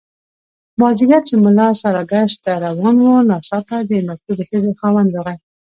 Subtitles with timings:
[0.79, 5.37] مازیګر چې ملا ساراګشت ته روان وو ناڅاپه د مطلوبې ښځې خاوند راغی.